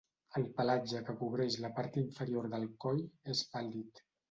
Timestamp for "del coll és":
2.57-3.47